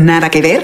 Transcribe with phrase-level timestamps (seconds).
[0.00, 0.62] Nada que ver.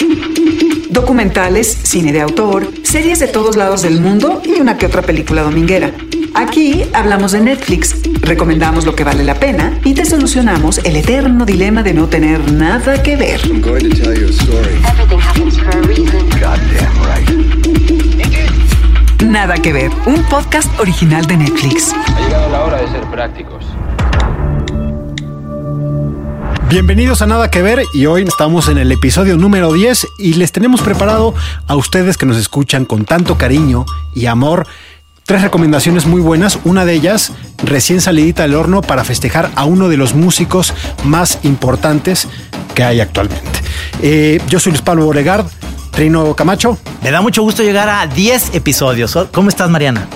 [0.91, 5.43] Documentales, cine de autor, series de todos lados del mundo y una que otra película
[5.43, 5.91] dominguera.
[6.35, 11.45] Aquí hablamos de Netflix, recomendamos lo que vale la pena y te solucionamos el eterno
[11.45, 13.41] dilema de no tener nada que ver.
[19.24, 21.92] Nada que ver, un podcast original de Netflix.
[21.92, 23.63] Ha llegado la hora de ser prácticos.
[26.68, 30.50] Bienvenidos a Nada que Ver y hoy estamos en el episodio número 10 y les
[30.50, 31.34] tenemos preparado
[31.68, 33.84] a ustedes que nos escuchan con tanto cariño
[34.15, 34.66] y amor
[35.25, 36.59] tres recomendaciones muy buenas.
[36.65, 40.73] Una de ellas, recién salidita del horno para festejar a uno de los músicos
[41.05, 42.29] más importantes
[42.75, 43.61] que hay actualmente.
[44.03, 45.47] Eh, yo soy Luis Pablo Boregard,
[45.92, 46.78] Trino Camacho.
[47.03, 49.17] Me da mucho gusto llegar a 10 episodios.
[49.33, 50.09] ¿Cómo estás, Mariana?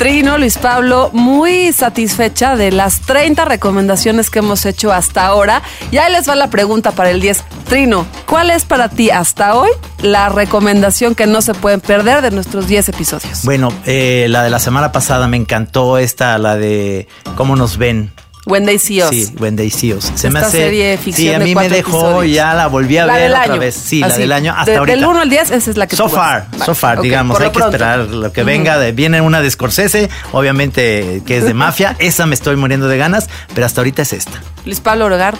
[0.00, 5.60] Trino, Luis Pablo, muy satisfecha de las 30 recomendaciones que hemos hecho hasta ahora.
[5.90, 7.44] Y ahí les va la pregunta para el 10.
[7.68, 9.68] Trino, ¿cuál es para ti hasta hoy
[10.00, 13.42] la recomendación que no se pueden perder de nuestros 10 episodios?
[13.44, 18.10] Bueno, eh, la de la semana pasada me encantó esta, la de cómo nos ven.
[18.46, 19.10] When They See Us.
[19.10, 20.04] Sí, When They See Us.
[20.14, 22.24] Se Esta me hace, serie ficción Sí, a de mí me dejó episodios.
[22.26, 23.58] y ya la volví a La ver otra año.
[23.58, 23.74] vez.
[23.74, 24.96] Sí, la del año hasta de- ahorita.
[24.96, 27.46] Del 1 al 10, esa es la que So tú far, so far, digamos, hay
[27.46, 27.68] que pronto.
[27.68, 28.78] esperar lo que venga.
[28.78, 31.96] De, viene una de Scorsese, obviamente que es de mafia.
[31.98, 34.40] Esa me estoy muriendo de ganas, pero hasta ahorita es esta.
[34.64, 35.36] Luis Pablo Oregar.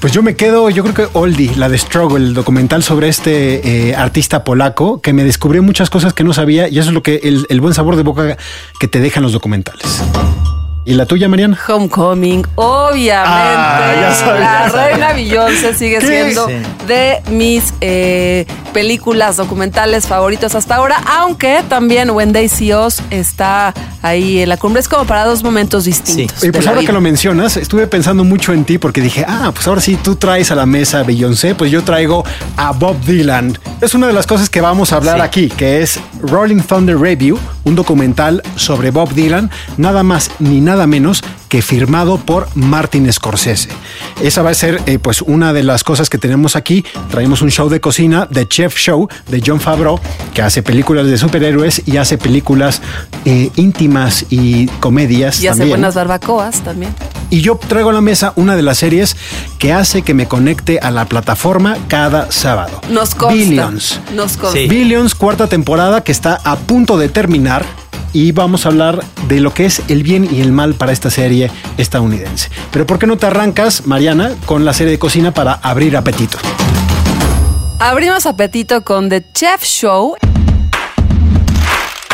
[0.00, 3.90] Pues yo me quedo, yo creo que Oldie, la de Struggle, el documental sobre este
[3.90, 7.04] eh, artista polaco que me descubrió muchas cosas que no sabía y eso es lo
[7.04, 8.36] que el, el buen sabor de boca
[8.80, 10.02] que te dejan los documentales.
[10.84, 11.56] ¿Y la tuya, Mariana?
[11.68, 13.28] Homecoming, obviamente.
[13.30, 14.40] Ah, ya sabía.
[14.40, 16.06] la reina Beyoncé sigue ¿Qué?
[16.06, 16.54] siendo Sí.
[16.88, 23.72] de mis eh, películas documentales favoritos hasta ahora, aunque también When They See Us está
[24.02, 24.80] ahí en la cumbre.
[24.80, 26.36] Es como para dos momentos distintos.
[26.40, 26.46] Sí.
[26.48, 26.88] De pues ahora vida.
[26.88, 30.16] que lo mencionas, estuve pensando mucho en ti porque dije, ah, pues ahora sí tú
[30.16, 32.24] traes a la mesa Beyoncé, pues yo traigo
[32.56, 33.56] a Bob Dylan.
[33.80, 35.22] Es una de las cosas que vamos a hablar Sí.
[35.22, 40.71] aquí, que es Rolling Thunder Review, un documental sobre Bob Dylan, nada más ni nada
[40.86, 43.68] menos que firmado por Martin Scorsese.
[44.22, 46.84] Esa va a ser eh, pues una de las cosas que tenemos aquí.
[47.10, 50.00] Traemos un show de cocina, The Chef Show, de John Favreau,
[50.34, 52.80] que hace películas de superhéroes y hace películas
[53.24, 56.94] eh, íntimas y comedias Y hace buenas barbacoas también.
[57.30, 59.16] Y yo traigo a la mesa una de las series
[59.58, 62.80] que hace que me conecte a la plataforma cada sábado.
[62.90, 63.34] Nos consta.
[63.34, 64.00] Billions.
[64.14, 64.58] Nos consta.
[64.58, 64.68] Sí.
[64.68, 67.64] Billions, cuarta temporada que está a punto de terminar.
[68.12, 71.10] Y vamos a hablar de lo que es el bien y el mal para esta
[71.10, 72.50] serie estadounidense.
[72.70, 76.38] Pero ¿por qué no te arrancas, Mariana, con la serie de cocina para abrir apetito?
[77.78, 80.14] Abrimos apetito con The Chef Show.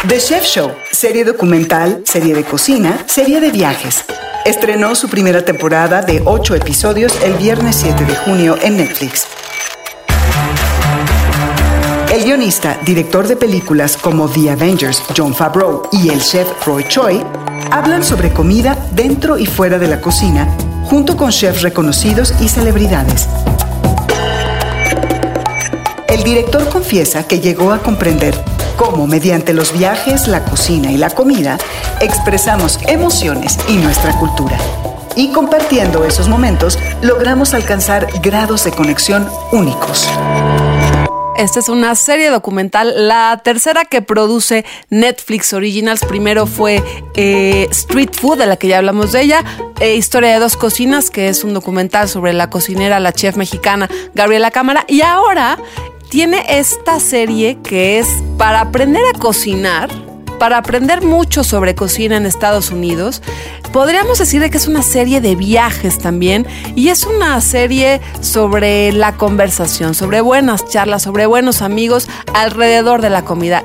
[0.06, 4.04] The Chef Show, serie documental, serie de cocina, serie de viajes.
[4.44, 9.26] Estrenó su primera temporada de 8 episodios el viernes 7 de junio en Netflix.
[12.10, 17.22] El guionista, director de películas como The Avengers, John Favreau, y el chef Roy Choi,
[17.70, 20.48] hablan sobre comida dentro y fuera de la cocina,
[20.84, 23.28] junto con chefs reconocidos y celebridades.
[26.08, 28.34] El director confiesa que llegó a comprender
[28.78, 31.58] cómo mediante los viajes, la cocina y la comida
[32.00, 34.56] expresamos emociones y nuestra cultura.
[35.14, 40.08] Y compartiendo esos momentos logramos alcanzar grados de conexión únicos.
[41.38, 46.04] Esta es una serie documental, la tercera que produce Netflix Originals.
[46.04, 46.82] Primero fue
[47.14, 49.44] eh, Street Food, de la que ya hablamos de ella.
[49.78, 53.88] eh, Historia de dos cocinas, que es un documental sobre la cocinera, la chef mexicana
[54.16, 54.84] Gabriela Cámara.
[54.88, 55.58] Y ahora
[56.10, 59.88] tiene esta serie que es para aprender a cocinar.
[60.40, 63.22] Para aprender mucho sobre cocina en Estados Unidos,
[63.68, 68.92] podríamos decir de que es una serie de viajes también y es una serie sobre
[68.92, 73.64] la conversación, sobre buenas charlas, sobre buenos amigos alrededor de la comida.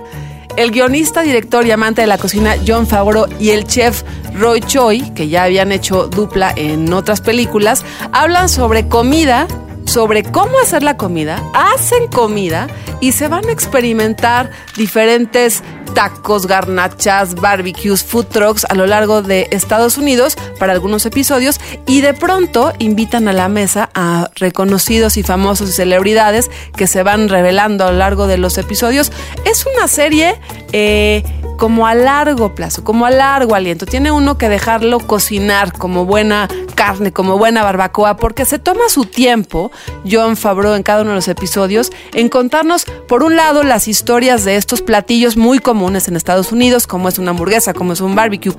[0.56, 4.04] El guionista, director y amante de la cocina John Favreau y el chef
[4.36, 9.48] Roy Choi, que ya habían hecho dupla en otras películas, hablan sobre comida,
[9.86, 12.68] sobre cómo hacer la comida, hacen comida
[13.02, 15.64] y se van a experimentar diferentes
[15.94, 22.02] tacos, garnachas, barbecues, food trucks a lo largo de Estados Unidos para algunos episodios y
[22.02, 27.30] de pronto invitan a la mesa a reconocidos y famosos y celebridades que se van
[27.30, 29.12] revelando a lo largo de los episodios.
[29.46, 30.40] Es una serie
[30.74, 31.24] eh,
[31.58, 33.86] como a largo plazo, como a largo aliento.
[33.86, 39.06] Tiene uno que dejarlo cocinar como buena carne, como buena barbacoa, porque se toma su
[39.06, 39.72] tiempo,
[40.10, 44.44] John Favreau, en cada uno de los episodios, en contarnos, por un lado, las historias
[44.44, 48.16] de estos platillos muy comunes en Estados Unidos, como es una hamburguesa, como es un
[48.16, 48.54] barbecue,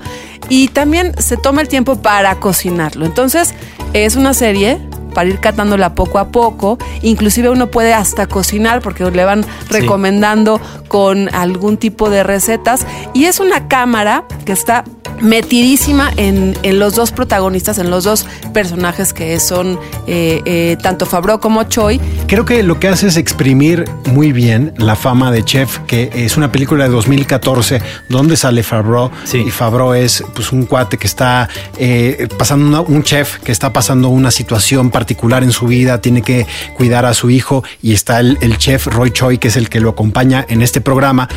[0.49, 3.05] y también se toma el tiempo para cocinarlo.
[3.05, 3.53] Entonces,
[3.93, 4.79] es una serie
[5.15, 6.77] para ir catándola poco a poco.
[7.01, 12.85] Inclusive uno puede hasta cocinar porque le van recomendando con algún tipo de recetas.
[13.15, 14.83] Y es una cámara que está
[15.21, 21.05] metidísima en, en los dos protagonistas, en los dos personajes que son eh, eh, tanto
[21.05, 21.99] Fabro como Choi.
[22.27, 26.37] Creo que lo que hace es exprimir muy bien la fama de Chef, que es
[26.37, 29.43] una película de 2014 donde sale Favreau Sí.
[29.47, 33.73] y Favreau es pues un cuate que está eh, pasando una- un chef que está
[33.73, 36.45] pasando una situación particular en su vida, tiene que
[36.75, 39.79] cuidar a su hijo y está el, el chef Roy Choi que es el que
[39.79, 41.27] lo acompaña en este programa.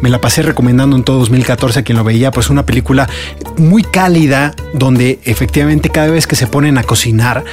[0.00, 3.08] Me la pasé recomendando en todo 2014 a quien lo veía, pues una película
[3.56, 7.44] muy cálida donde efectivamente cada vez que se ponen a cocinar,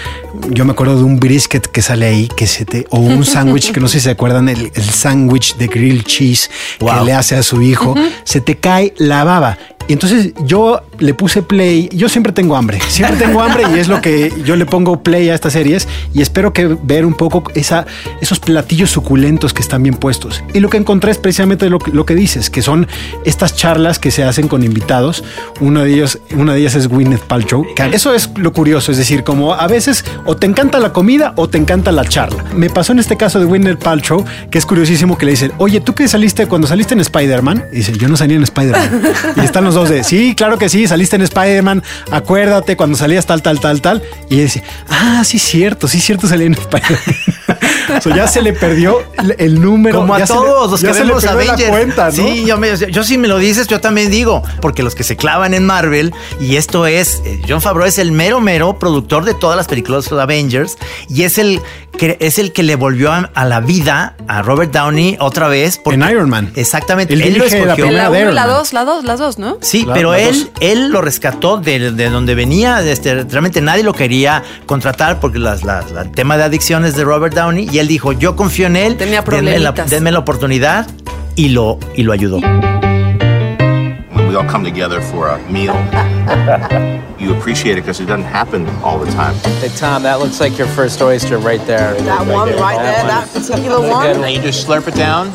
[0.51, 3.71] yo me acuerdo de un brisket que sale ahí, que se te, o un sándwich
[3.71, 6.49] que no sé si se acuerdan, el, el sándwich de grilled cheese
[6.79, 7.05] que Wow.
[7.05, 9.57] le hace a su hijo, se te cae la baba.
[9.87, 13.87] Y entonces yo le puse play, yo siempre tengo hambre, siempre tengo hambre y es
[13.87, 17.43] lo que yo le pongo play a estas series y espero que ver un poco
[17.53, 17.85] esa,
[18.19, 20.43] esos platillos suculentos que están bien puestos.
[20.55, 22.87] Y lo que encontré es precisamente lo, que- lo que dices, que son
[23.25, 25.23] estas charlas que se hacen con invitados.
[25.61, 27.63] Uno de ellos, una de ellas es Gwyneth Paltrow.
[27.75, 30.03] que Eso es lo curioso, es decir, como a veces
[30.35, 32.43] te encanta la comida o te encanta la charla.
[32.53, 35.81] Me pasó en este caso de Gwyneth Paltrow, que es curiosísimo que le dicen, oye,
[35.81, 37.65] ¿tú qué saliste cuando saliste en Spider-Man?
[37.71, 39.01] Y dice, yo no salí en Spider-Man.
[39.35, 43.25] y están los dos de, sí, claro que sí, saliste en Spider-Man, acuérdate cuando salías
[43.25, 44.03] tal, tal, tal, tal.
[44.29, 47.54] Y dice, ah, sí, cierto, sí, cierto, salí en Spider-Man.
[47.97, 48.99] o sea, ya se le perdió
[49.37, 49.99] el, número.
[49.99, 51.69] Como a ya se le- todos los que se le vemos la Avengers.
[51.69, 52.11] cuenta, ¿no?
[52.11, 55.15] Sí, yo, me- yo sí me lo dices, yo también digo, porque los que se
[55.15, 59.33] clavan en Marvel, y esto es, eh, John Favreau es el mero, mero productor de
[59.33, 60.77] todas las películas de Avengers,
[61.09, 61.61] y es el
[61.97, 65.77] que, es el que le volvió a, a la vida a Robert Downey otra vez.
[65.81, 66.51] porque- En Iron Man.
[66.55, 67.75] Exactamente, Él él, lo la escogió.
[67.75, 68.55] primera La de 1 Iron la Man.
[68.57, 69.57] 2, la 2, las dos, ¿no?
[69.61, 70.51] Sí, La- pero él, dos.
[70.59, 72.81] él lo rescató de, de donde venía.
[72.81, 77.05] Este, realmente nadie lo quería contratar porque las, las- la- el tema de adicciones de
[77.05, 77.69] Robert Downey.
[77.75, 78.95] Y él dijo: Yo confío en él.
[78.95, 80.87] Tenía denme la, denme la oportunidad.
[81.35, 82.39] Y lo, y lo ayudó.
[82.39, 85.73] when we all come together for a meal,
[87.19, 89.35] you appreciate it because it doesn't happen all the time.
[89.59, 91.93] Hey, Tom, that looks like your first oyster right there.
[92.03, 93.91] That one right there, that particular Good.
[93.91, 94.21] one.
[94.21, 95.33] Now you just slurp it down.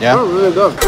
[0.00, 0.14] Yeah.
[0.16, 0.78] Oh, really good.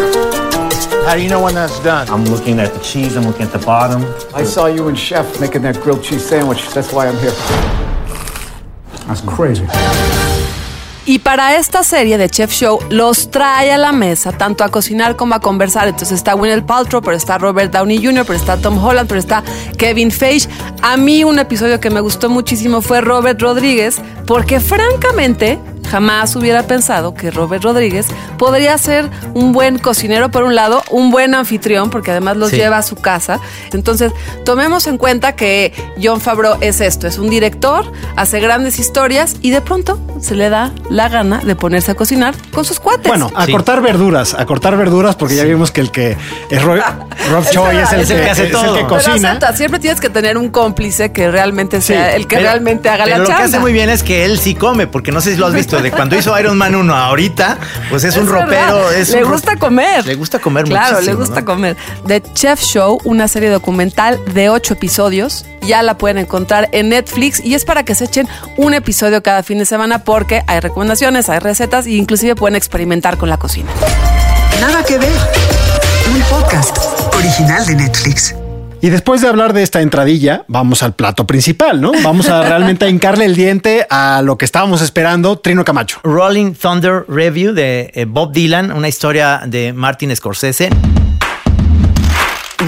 [1.04, 2.08] How do you know when that's done?
[2.10, 4.04] I'm looking at the cheese, I'm looking at the bottom.
[4.36, 6.68] I saw you and Chef making that grilled cheese sandwich.
[6.68, 7.34] That's why I'm here.
[9.08, 9.66] That's crazy.
[11.04, 15.16] Y para esta serie de Chef Show los trae a la mesa tanto a cocinar
[15.16, 15.88] como a conversar.
[15.88, 19.42] Entonces está Gwyneth Paltrow, pero está Robert Downey Jr., pero está Tom Holland, pero está
[19.76, 20.48] Kevin Feige.
[20.80, 25.58] A mí un episodio que me gustó muchísimo fue Robert Rodríguez, porque francamente
[25.90, 28.06] jamás hubiera pensado que Robert Rodríguez
[28.38, 32.56] podría ser un buen cocinero por un lado, un buen anfitrión, porque además los Sí.
[32.56, 33.40] lleva a su casa.
[33.72, 34.12] Entonces,
[34.44, 39.50] tomemos en cuenta que John Favreau es esto, es un director, hace grandes historias y
[39.50, 43.06] de pronto se le da la gana de ponerse a cocinar con sus cuates.
[43.08, 43.52] Bueno, a Sí.
[43.52, 46.16] cortar verduras, a cortar verduras, porque ya vimos que el que
[46.50, 46.80] es Roy-
[47.30, 48.74] Rob Choi es el, Es el que hace es todo.
[48.74, 49.30] que Pero cocina.
[49.30, 52.88] acepta, siempre tienes que tener un cómplice que realmente sea Sí, el que Pero- realmente
[52.88, 53.38] haga pero la lo chamba.
[53.42, 55.54] que hace muy bien es que él sí come, porque no sé si lo has
[55.54, 57.56] visto, de cuando hizo Iron Man 1 ahorita,
[57.88, 58.42] pues es, un verdad.
[58.42, 58.90] ropero.
[58.90, 60.04] Es le un ro- gusta comer.
[60.06, 61.46] Le gusta comer Claro, muchísimo, le gusta ¿no?
[61.46, 61.76] comer.
[62.06, 65.44] The Chef Show, una serie documental de ocho episodios.
[65.62, 69.42] Ya la pueden encontrar en Netflix y es para que se echen un episodio cada
[69.42, 73.70] fin de semana porque hay recomendaciones, hay recetas e inclusive pueden experimentar con la cocina.
[74.60, 75.12] Nada que ver.
[76.12, 76.76] Un podcast
[77.16, 78.34] original de Netflix.
[78.82, 81.92] Y después de hablar de esta entradilla, vamos al plato principal, ¿no?
[82.02, 86.00] Vamos a realmente a hincarle el diente a lo que estábamos esperando, Trino Camacho.
[86.02, 90.68] Rolling Thunder Review de eh, Bob Dylan, una historia de Martin Scorsese.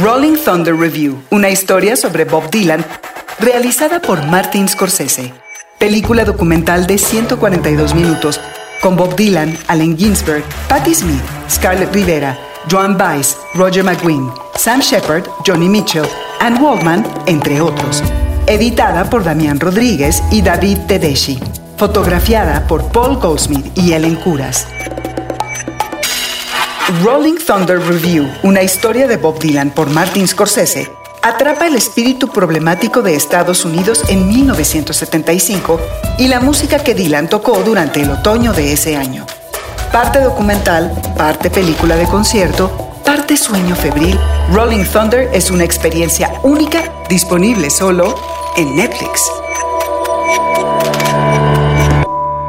[0.01, 2.85] Rolling Thunder Review, una historia sobre Bob Dylan,
[3.41, 5.35] realizada por Martin Scorsese.
[5.81, 8.41] Película documental de 142 minutos,
[8.81, 12.39] con Bob Dylan, Allen Ginsberg, Patti Smith, Scarlett Rivera,
[12.71, 16.07] Joan Baez, Roger McGuinn, Sam Shepard, Johnny Mitchell,
[16.41, 18.03] Ann Waldman, entre otros.
[18.47, 21.39] Editada por Damián Rodríguez y David Tedeschi.
[21.77, 24.67] Fotografiada por Paul Goldsmith y Ellen Curas.
[27.03, 30.91] Rolling Thunder Review, una historia de Bob Dylan por Martin Scorsese,
[31.23, 35.81] atrapa el espíritu problemático de Estados Unidos en 1975
[36.19, 39.27] y la música que Dylan tocó durante el otoño de ese año.
[39.91, 44.19] Parte documental, parte película de concierto, parte sueño febril,
[44.51, 48.19] Rolling Thunder es una experiencia única disponible solo
[48.57, 49.23] en Netflix.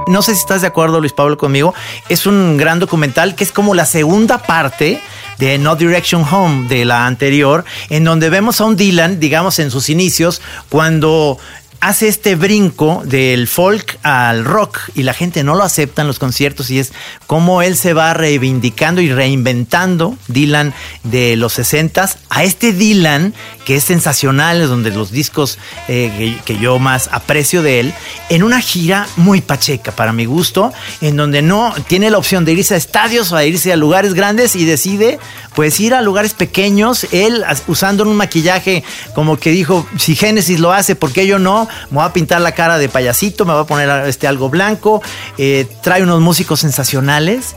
[0.07, 1.74] No sé si estás de acuerdo, Luis Pablo, conmigo.
[2.09, 5.01] Es un gran documental que es como la segunda parte
[5.39, 9.71] de No Direction Home, de la anterior, en donde vemos a un Dylan, digamos, en
[9.71, 11.38] sus inicios, cuando
[11.79, 16.20] hace este brinco del folk al rock y la gente no lo acepta en los
[16.20, 16.94] conciertos y es
[17.27, 23.34] como él se va reivindicando y reinventando Dylan de los 60 a este Dylan
[23.65, 27.94] que es sensacional, es donde los discos eh, que, yo más aprecio de él,
[28.29, 32.53] en una gira muy pacheca para mi gusto, en donde no tiene la opción de
[32.53, 35.20] irse a estadios o a irse a lugares grandes y decide
[35.55, 38.84] pues ir a lugares pequeños, él usando un maquillaje
[39.15, 41.64] como que dijo, si Génesis lo hace, ¿por qué yo no?
[41.89, 45.01] Me voy a pintar la cara de payasito, me voy a poner este algo blanco,
[45.38, 47.55] eh, trae unos músicos sensacionales.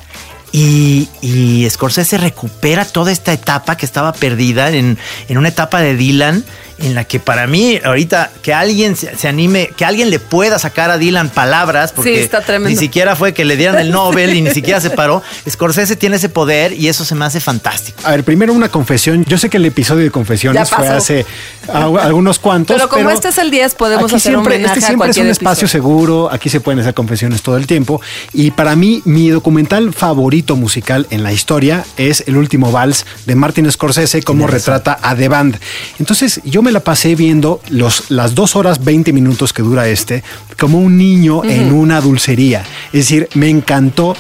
[0.51, 4.97] Y, y Scorsese recupera toda esta etapa que estaba perdida en,
[5.29, 6.43] en una etapa de Dylan
[6.79, 10.59] en la que para mí ahorita que alguien se, se anime, que alguien le pueda
[10.59, 12.69] sacar a Dylan palabras, porque Sí, está tremendo.
[12.71, 15.23] ni siquiera fue que le dieran el Nobel y ni siquiera se paró.
[15.49, 17.99] Scorsese tiene ese poder y eso se me hace fantástico.
[18.05, 19.25] A ver, primero una confesión.
[19.25, 21.27] Yo sé que el episodio de confesiones fue hace
[21.73, 22.77] a- algunos cuantos.
[22.77, 25.17] Pero como este es el 10, podemos aquí hacer siempre, homenaje Este a siempre es
[25.17, 25.83] un cualquier espacio episodio.
[25.83, 26.29] seguro.
[26.33, 28.01] Aquí se pueden hacer confesiones todo el tiempo.
[28.33, 33.35] Y para mí, mi documental favorito musical en la historia es El último vals de
[33.35, 35.59] Martin Scorsese, cómo retrata a The Band.
[35.99, 40.23] Entonces, yo me la pasé viendo los, las dos horas 20 minutos que dura este,
[40.59, 42.65] como un niño en una dulcería.
[42.87, 44.17] Es decir, me encantó,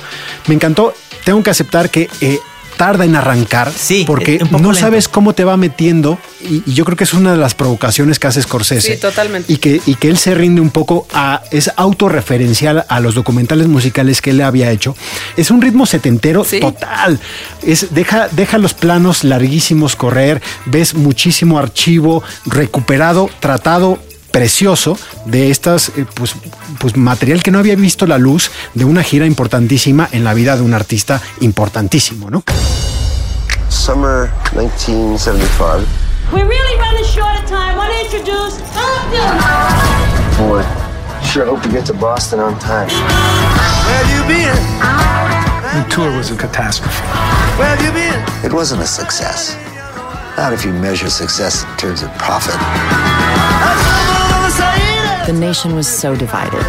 [0.47, 0.95] me encantó.
[1.25, 2.39] Tengo que aceptar que eh,
[2.79, 4.75] tarda en arrancar, Sí, porque no lento.
[4.75, 8.19] sabes cómo te va metiendo y, y yo creo que es una de las provocaciones
[8.19, 8.95] que hace Scorsese.
[8.95, 9.53] Sí, totalmente.
[9.53, 13.67] Y que, y que él se rinde un poco a, es autorreferencial a los documentales
[13.69, 14.97] musicales que él había hecho.
[15.37, 16.61] Es un ritmo setentero Sí.
[16.61, 17.21] total.
[17.67, 23.99] Es, deja, deja los planos larguísimos correr, ves muchísimo archivo recuperado, tratado
[24.39, 26.37] precioso de estas eh, pues,
[26.79, 30.55] pues material que no había visto la luz de una gira importantísima en la vida
[30.55, 32.45] de un artista importantísimo, ¿no?
[33.69, 35.85] Summer 1975.
[36.33, 37.77] We're really running short of time.
[37.77, 39.41] Want to introduce Bob Dylan.
[40.39, 40.63] Boy,
[41.25, 42.87] sure hope to get to Boston on time.
[45.75, 47.03] The tour was a catastrophe.
[48.47, 49.57] It wasn't a success.
[50.37, 53.98] Not if you measure success in terms of profit.
[55.29, 56.63] The nation was so divided.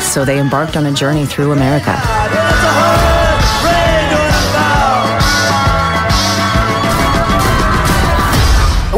[0.00, 2.39] So they embarked on a journey through America.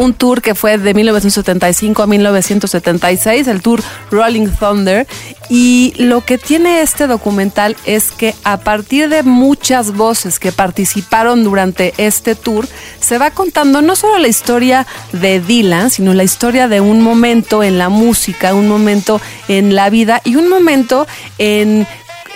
[0.03, 5.07] Un tour que fue de 1975 a 1976, el tour Rolling Thunder.
[5.49, 11.45] Y lo que tiene este documental es que a partir de muchas voces que participaron
[11.45, 12.67] durante este tour,
[13.01, 17.63] se va contando no solo la historia de Dylan, sino la historia de un momento
[17.63, 21.07] en la música, un momento en la vida y un momento
[21.39, 21.87] en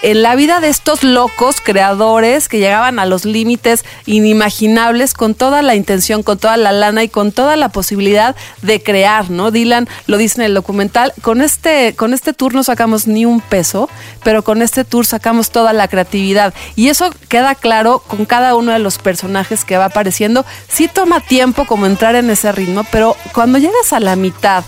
[0.03, 5.63] en la vida de estos locos creadores que llegaban a los límites inimaginables con toda
[5.63, 9.51] la intención, con toda la lana y con toda la posibilidad de crear, ¿no?
[9.51, 13.41] Dylan lo dice en el documental, con este, con este tour no sacamos ni un
[13.41, 13.89] peso,
[14.23, 16.55] pero con este tour sacamos toda la creatividad.
[16.75, 20.45] Y eso queda claro con cada uno de los personajes que va apareciendo.
[20.69, 24.65] Sí toma tiempo como entrar en ese ritmo, pero cuando llegas a la mitad,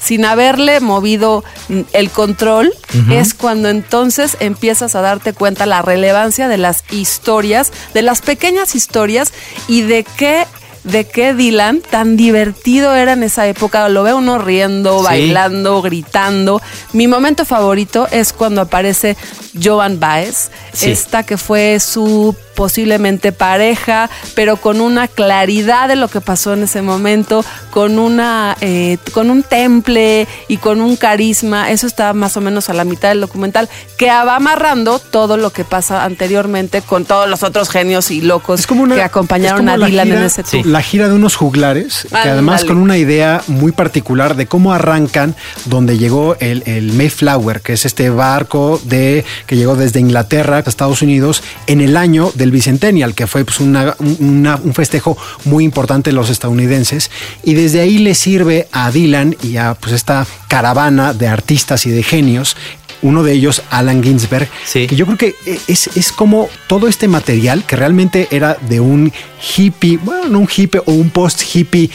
[0.00, 2.72] sin haberle movido mm, el control,
[3.10, 8.74] es cuando entonces empiezas a darte cuenta la relevancia de las historias, de las pequeñas
[8.74, 9.32] historias
[9.68, 10.46] y de qué
[10.82, 13.86] de qué Dylan tan divertido era en esa época.
[13.90, 15.04] Lo ve uno riendo, Sí.
[15.04, 16.62] bailando, gritando.
[16.94, 19.14] Mi momento favorito es cuando aparece
[19.60, 20.90] Joan Baez, Sí.
[20.90, 26.64] esta que fue su posiblemente pareja, pero con una claridad de lo que pasó en
[26.64, 31.70] ese momento, con una eh, con un temple y con un carisma.
[31.70, 35.50] Eso está más o menos a la mitad del documental, que va amarrando todo lo
[35.50, 40.22] que pasa anteriormente con todos los otros genios y locos que acompañaron a Dylan en
[40.24, 40.66] ese tour.
[40.66, 45.34] La gira de unos juglares, que además con una idea muy particular de cómo arrancan,
[45.64, 50.60] donde llegó el, el Mayflower, que es este barco de que llegó desde Inglaterra a
[50.60, 56.14] Estados Unidos en el año del Bicentennial, que fue pues, un festejo muy importante de
[56.14, 57.10] los estadounidenses.
[57.42, 61.90] Y desde ahí le sirve a Dylan y a pues, esta caravana de artistas y
[61.90, 62.56] de genios
[63.02, 65.34] uno de ellos, Alan Ginsberg, que yo creo que
[65.66, 69.12] es, es como todo este material que realmente era de un
[69.56, 71.90] hippie, bueno, no un hippie o un post-hippie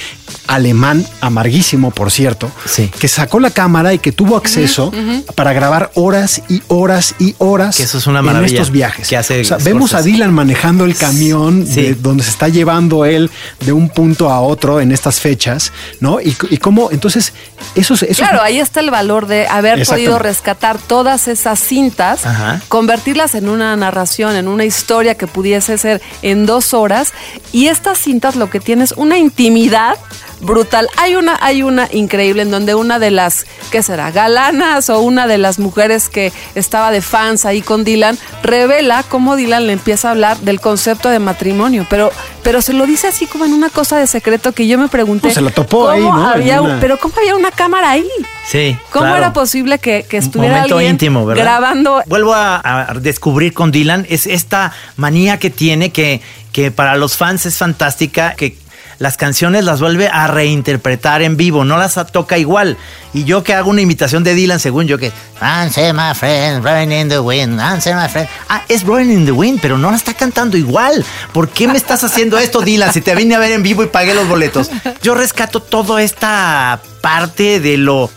[0.48, 2.52] alemán, amarguísimo, por cierto,
[3.00, 4.92] que sacó la cámara y que tuvo acceso
[5.36, 9.08] para grabar horas y horas y horas Que eso es una en maravilla estos viajes.
[9.08, 10.02] que hace O sea, vemos a.
[10.02, 11.82] Dylan manejando el camión Sí.
[11.82, 13.32] de donde se está llevando él
[13.66, 16.22] de un punto a otro en estas fechas, ¿no?
[16.22, 17.34] Y, y cómo, entonces,
[17.76, 22.62] esos, esos Claro, ahí está el valor de haber podido rescatar todas esas cintas, Ajá.
[22.70, 27.12] convertirlas en una narración, en una historia que pudiese ser en dos horas.
[27.52, 29.98] Y estas cintas lo que tienes una intimidad
[30.42, 30.88] brutal.
[30.98, 34.12] Hay una, hay una increíble en donde una de las, ¿qué será?
[34.12, 39.36] Galanas o una de las mujeres que estaba de fans ahí con Dylan, revela cómo
[39.36, 42.12] Dylan le empieza a hablar del concepto de matrimonio, pero,
[42.44, 45.30] pero se lo dice así como en una cosa de secreto que yo me pregunté.
[45.30, 46.28] No, se lo topó ¿cómo ahí, ¿no?
[46.30, 48.08] había una- Pero ¿cómo había una cámara ahí?
[48.48, 48.78] Sí.
[48.92, 49.18] ¿Cómo claro.
[49.18, 51.44] era posible que, que estuviera momento alguien íntimo, ¿verdad?
[51.44, 52.04] grabando?
[52.06, 57.18] Vuelvo a, a descubrir con Dylan es esta manía que tiene que, que para los
[57.18, 58.56] fans es fantástica, que
[59.00, 62.78] las canciones las vuelve a reinterpretar en vivo, no las toca igual.
[63.14, 67.10] Y yo que hago una imitación de Dylan, según yo que Answer my friend, in
[67.10, 68.28] the wind, answer my friend.
[68.50, 71.06] Ah, es blowing in the wind, pero no la está cantando igual.
[71.34, 72.94] ¿Por qué me estás haciendo esto, Dylan?
[72.94, 74.70] Si te vine a ver en vivo y pagué los boletos.
[75.02, 78.10] Yo rescato toda esta parte de lo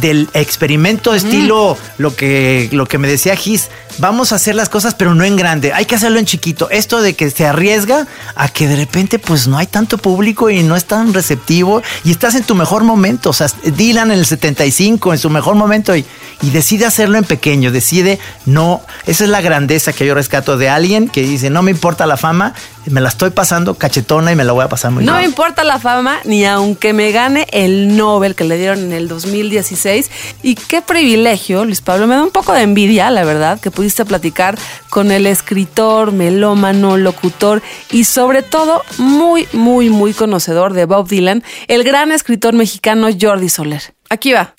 [0.00, 4.94] del experimento estilo lo que lo que me decía Gis vamos a hacer las cosas
[4.94, 5.72] pero no en grande.
[5.72, 6.68] Hay que hacerlo en chiquito.
[6.70, 10.62] Esto de que se arriesga a que de repente pues no hay tanto público y
[10.62, 13.30] no es tan receptivo y estás en tu mejor momento.
[13.30, 16.04] O sea Dylan en el 75 en su mejor momento y,
[16.42, 18.82] y decide hacerlo en pequeño decide no.
[19.06, 22.16] Esa es la grandeza que yo rescato de alguien que dice no me importa la
[22.16, 22.54] fama
[22.86, 25.30] me la estoy pasando cachetona y me la voy a pasar muy No me bien
[25.30, 30.10] importa la fama, ni aunque me gane el Nobel que le dieron en el 2016.
[30.42, 34.04] Y qué privilegio, Luis Pablo, me da un poco de envidia, la verdad, que pudiste
[34.04, 34.58] platicar
[34.90, 41.42] con el escritor, melómano, locutor y sobre todo muy, muy, muy conocedor de Bob Dylan,
[41.68, 43.94] el gran escritor mexicano Jordi Soler.
[44.10, 44.54] Aquí va.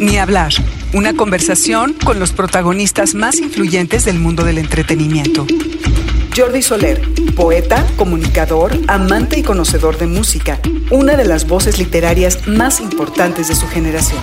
[0.00, 0.52] Ni hablar.
[0.92, 5.46] Una conversación con los protagonistas más influyentes del mundo del entretenimiento.
[6.38, 7.00] Jordi Soler,
[7.34, 10.60] poeta, comunicador, amante y conocedor de música,
[10.92, 14.20] una de las voces literarias más importantes de su generación.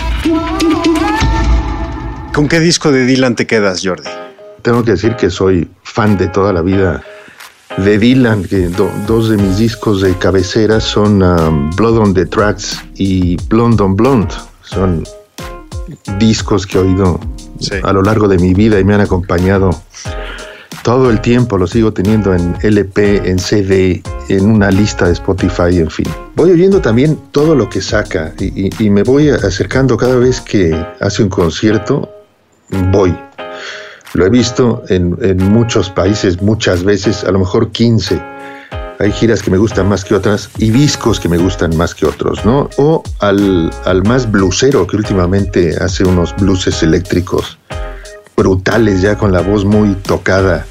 [2.33, 4.07] ¿Con qué disco de Dylan te quedas, Jordi?
[4.61, 7.03] Tengo que decir que soy fan de toda la vida
[7.75, 12.25] de Dylan, que do- dos de mis discos de cabecera son um, Blood on the
[12.25, 14.33] Tracks y Blonde on Blonde.
[14.61, 15.03] Son
[16.17, 17.19] discos que he oído
[17.83, 19.71] a lo largo de mi vida y me han acompañado
[20.85, 21.57] todo el tiempo.
[21.57, 26.05] Los sigo teniendo en LP, en CD, en una lista de Spotify, en fin.
[26.35, 31.23] Voy oyendo también todo lo que saca y, me voy acercando cada vez que hace
[31.23, 32.07] un concierto.
[32.91, 33.17] Voy.
[34.13, 35.17] Lo he visto en,
[35.51, 38.21] muchos países muchas veces, a lo mejor 15.
[38.99, 42.05] Hay giras que me gustan más que otras y discos que me gustan más que
[42.05, 42.69] otros, ¿no?
[42.77, 47.57] O al, al más blusero que últimamente hace unos blues eléctricos
[48.35, 50.65] brutales ya con la voz muy tocada,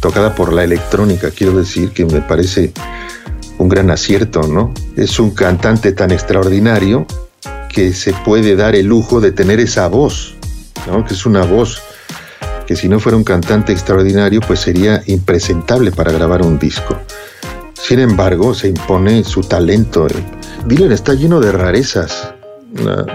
[0.00, 2.72] tocada por la electrónica, quiero decir que me parece
[3.58, 4.72] un gran acierto, ¿no?
[4.96, 7.06] Es un cantante tan extraordinario
[7.72, 10.34] que se puede dar el lujo de tener esa voz,
[10.86, 11.04] ¿no?
[11.04, 11.82] Que es una voz
[12.66, 16.98] que si no fuera un cantante extraordinario, pues sería impresentable para grabar un disco.
[17.74, 20.08] Sin embargo, se impone su talento.
[20.66, 22.35] Dylan está lleno de rarezas.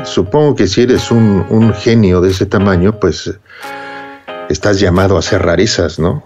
[0.03, 3.31] Supongo que si eres un, un genio de ese tamaño, pues
[4.49, 6.23] estás llamado a hacer rarezas, ¿no?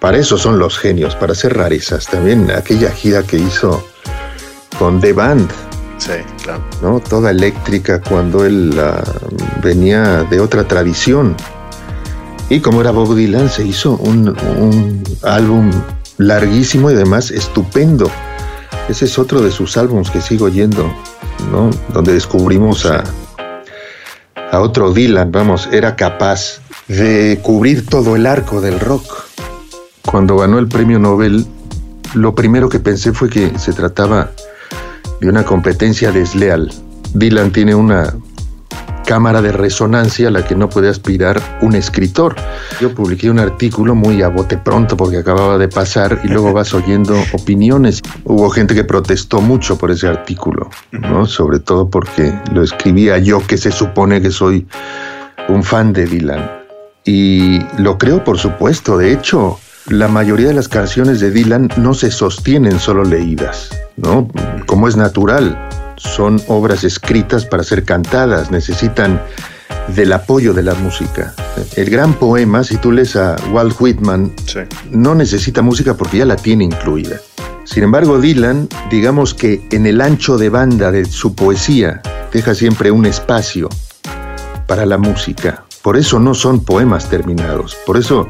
[0.00, 2.06] Para eso son los genios, para hacer rarezas.
[2.06, 3.84] También aquella gira que hizo
[4.78, 5.50] con The Band,
[6.02, 6.64] Sí, claro.
[6.82, 6.98] ¿no?
[6.98, 9.04] Toda eléctrica cuando él ah,
[9.62, 11.36] venía de otra tradición.
[12.48, 15.70] Y como era Bob Dylan, se hizo un, un álbum
[16.18, 18.10] larguísimo y además estupendo.
[18.88, 20.92] Ese es otro de sus álbumes que sigo oyendo,
[21.92, 23.04] Donde descubrimos a,
[24.50, 29.24] a otro Dylan, vamos, era capaz de cubrir todo el arco del rock.
[30.10, 31.46] Cuando ganó el premio Nobel,
[32.14, 34.30] lo primero que pensé fue que se trataba
[35.20, 36.72] de una competencia desleal.
[37.14, 38.14] Dylan tiene una
[39.12, 42.34] cámara de resonancia a la que no puede aspirar un escritor.
[42.80, 46.72] Yo publiqué un artículo muy a bote pronto porque acababa de pasar y luego vas
[46.72, 48.00] oyendo opiniones.
[48.24, 51.26] Hubo gente que protestó mucho por ese artículo, ¿no?
[51.26, 54.66] Sobre todo porque lo escribía yo que se supone que soy
[55.46, 56.50] un fan de Dylan.
[57.04, 58.96] Y lo creo, por supuesto.
[58.96, 64.26] De hecho, la mayoría de las canciones de Dylan no se sostienen solo leídas, ¿no?
[64.66, 65.68] Como es natural.
[66.02, 69.20] Son obras escritas para ser cantadas, necesitan
[69.88, 71.34] del apoyo de la música.
[71.76, 74.32] El gran poema, si tú lees a Walt Whitman,
[74.90, 77.20] no necesita música porque ya la tiene incluida.
[77.64, 82.90] Sin embargo, Dylan, digamos que en el ancho de banda de su poesía, deja siempre
[82.90, 83.68] un espacio
[84.66, 85.64] para la música.
[85.82, 87.76] Por eso no son poemas terminados.
[87.86, 88.28] Por eso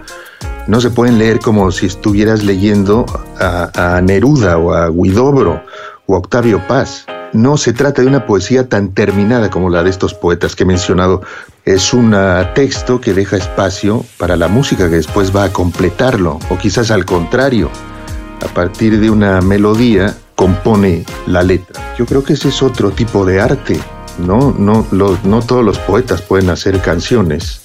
[0.67, 3.07] no se pueden leer como si estuvieras leyendo
[3.39, 5.63] a, a Neruda o a Guidobro
[6.07, 7.07] o a Octavio Paz.
[7.33, 10.67] No se trata de una poesía tan terminada como la de estos poetas que he
[10.67, 11.23] mencionado.
[11.65, 16.39] Es un ah, texto que deja espacio para la música que después va a completarlo,
[16.51, 17.71] o quizás al contrario.
[18.45, 21.95] A partir de una melodía compone la letra.
[21.97, 23.81] Yo creo que ese es otro tipo de arte,
[24.19, 24.55] ¿no?
[24.59, 27.63] No, no todos los poetas pueden hacer canciones,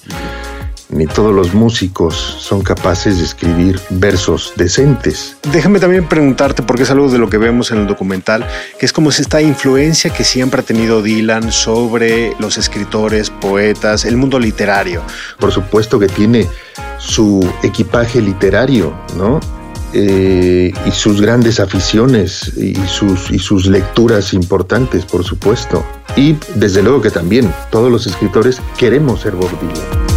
[0.90, 5.36] ni todos los músicos son capaces de escribir versos decentes.
[5.52, 8.46] Déjame también preguntarte, porque es algo de lo que vemos en el documental,
[8.78, 14.04] que es como si esta influencia que siempre ha tenido Dylan sobre los escritores, poetas,
[14.04, 15.02] el mundo literario.
[15.38, 16.46] Por supuesto que tiene
[16.98, 19.40] su equipaje literario, ¿no?
[19.94, 25.84] Eh, y sus grandes aficiones y sus, y sus lecturas importantes, por supuesto.
[26.14, 30.07] Y desde luego que también todos los escritores queremos ser Bob Dylan.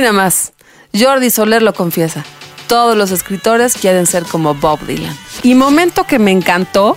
[0.00, 0.52] Nada más.
[0.92, 2.24] Jordi Soler lo confiesa.
[2.68, 5.16] Todos los escritores quieren ser como Bob Dylan.
[5.42, 6.96] Y momento que me encantó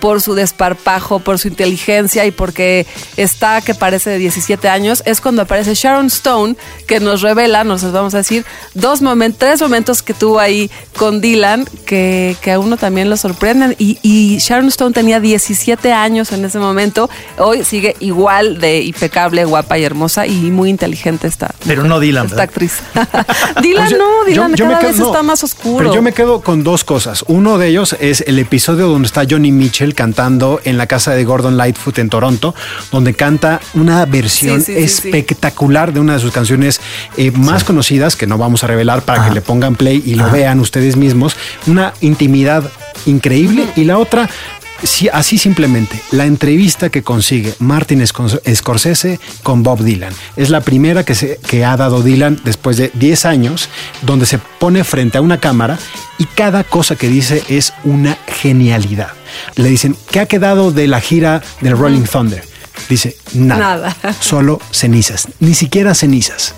[0.00, 2.86] por su desparpajo, por su inteligencia y porque
[3.16, 7.90] está que parece de 17 años, es cuando aparece Sharon Stone, que nos revela, nos
[7.92, 12.58] vamos a decir, dos momentos, tres momentos que tuvo ahí con Dylan que, que a
[12.58, 13.76] uno también lo sorprenden.
[13.78, 17.08] Y, y Sharon Stone tenía 17 años en ese momento,
[17.38, 21.54] hoy sigue igual de impecable, guapa y hermosa y muy inteligente esta.
[21.66, 22.50] Pero no Dylan, Esta ¿verdad?
[22.50, 22.78] actriz.
[23.62, 25.78] Dylan Pues yo- no, Dylan yo- yo me cada quedo- vez no, está más oscuro.
[25.78, 27.24] Pero yo me quedo con dos cosas.
[27.28, 31.24] Uno de ellos es el episodio donde está Johnny Mitchell cantando en la casa de
[31.24, 32.54] Gordon Lightfoot en Toronto,
[32.90, 35.08] donde canta una versión Sí, sí, sí, sí.
[35.08, 36.80] espectacular de una de sus canciones
[37.16, 40.30] eh, más conocidas, que no vamos a revelar para que le pongan play y lo
[40.30, 41.36] vean ustedes mismos.
[41.66, 42.64] Una intimidad
[43.06, 43.66] increíble.
[43.76, 44.28] Y la otra,
[44.82, 50.12] sí, así simplemente, la entrevista que consigue Martin Scor- Scorsese con Bob Dylan.
[50.36, 53.68] Es la primera que, se, que ha dado Dylan después de 10 años,
[54.02, 55.78] donde se pone frente a una cámara
[56.18, 59.12] y cada cosa que dice es una genialidad.
[59.56, 62.44] Le dicen, ¿qué ha quedado de la gira del Rolling Thunder?
[62.88, 64.16] Dice, nada, Nada.
[64.20, 66.54] solo cenizas, ni siquiera cenizas.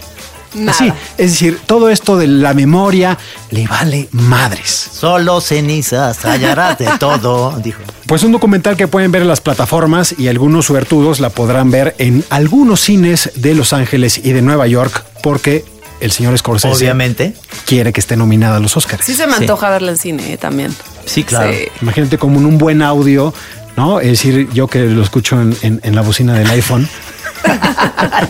[0.55, 0.73] Nada.
[0.73, 3.19] Así, es decir, todo esto de la memoria
[3.51, 4.91] le vale madres.
[4.93, 7.81] Solo cenizas, hallarás de todo, dijo.
[8.07, 11.95] Pues un documental que pueden ver en las plataformas y algunos suertudos la podrán ver
[11.99, 15.65] en algunos cines de Los Ángeles y de Nueva York porque
[16.01, 17.33] el señor Scorsese Obviamente.
[17.65, 19.05] quiere que esté nominada a los Oscars.
[19.05, 20.75] Sí se me antoja verla en cine eh, también.
[21.07, 21.53] Sí, claro.
[21.53, 21.67] Sí.
[21.81, 23.33] Imagínate como en un buen audio,
[23.77, 24.01] ¿no?
[24.01, 26.89] Es decir, yo que lo escucho en, en- en la bocina del iPhone.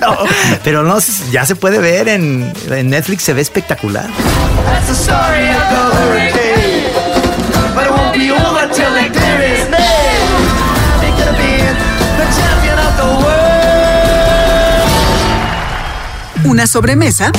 [0.01, 0.16] No,
[0.64, 0.98] pero no,
[1.31, 4.09] ya se puede ver en, en Netflix, se ve espectacular.
[16.44, 17.33] Una sobremesa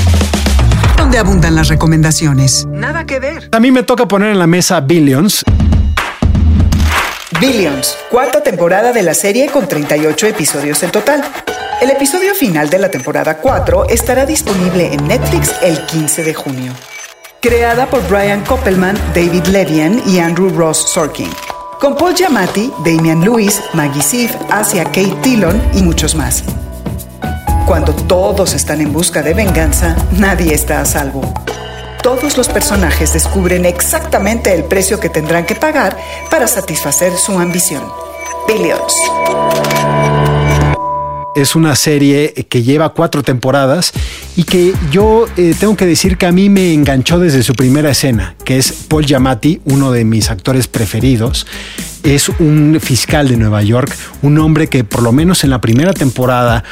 [0.98, 2.66] donde abundan las recomendaciones.
[2.68, 3.50] Nada que ver.
[3.52, 5.44] A mí me toca poner en la mesa Billions.
[7.40, 11.24] Billions, cuarta temporada de la serie con 38 episodios en total.
[11.84, 16.72] El episodio final de la temporada 4 estará disponible en Netflix el 15 de junio.
[17.42, 21.30] Creada por Brian Koppelman, David Levian y Andrew Ross Sorkin.
[21.82, 26.46] Con Paul Giamatti, Damian Lewis, Maggie Siff, Asia Kate Dillon y muchos más.
[27.68, 31.34] Cuando todos están en busca de venganza, nadie está a salvo.
[32.02, 35.98] Todos los personajes descubren exactamente el precio que tendrán que pagar
[36.32, 37.84] para satisfacer su ambición.
[38.48, 38.94] Billions.
[41.36, 43.92] Es una serie que lleva cuatro temporadas
[44.36, 47.92] y que yo eh, tengo que decir que a mí me enganchó desde su primera
[47.92, 51.48] escena, que es Paul Giamatti, uno de mis actores preferidos.
[52.04, 55.94] Es un fiscal de Nueva York, un hombre que por lo menos en la primera
[55.94, 56.64] temporada,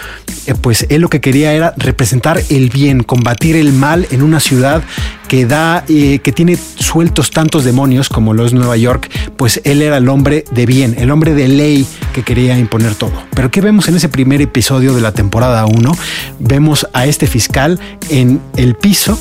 [0.45, 4.41] eh, pues él lo que quería era representar el bien, combatir el mal en una
[4.41, 4.83] ciudad
[5.29, 9.81] que da, eh, que tiene sueltos tantos demonios como lo es Nueva York, pues él
[9.81, 13.13] era el hombre de bien, el hombre de ley que quería imponer todo.
[13.33, 15.97] Pero ¿qué vemos en ese primer episodio de la temporada 1?
[16.39, 19.17] Vemos a este fiscal en el piso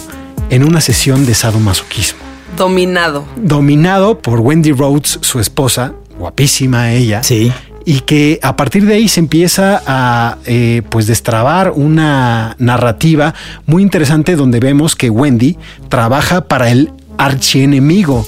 [0.51, 3.25] en una sesión de sadomasoquismo Dominado.
[3.37, 7.23] dominado por Wendy Rhodes, su esposa, guapísima ella.
[7.23, 7.53] Sí.
[7.85, 13.35] Y que a partir de ahí se empieza a eh, pues destrabar una narrativa
[13.67, 15.57] muy interesante donde vemos que Wendy
[15.89, 18.27] trabaja para el archienemigo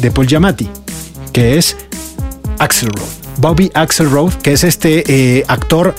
[0.00, 0.68] de Paul Giamatti,
[1.32, 1.76] que es
[2.58, 3.08] Axelrod.
[3.38, 5.94] Bobby Axelrod, que es este eh, actor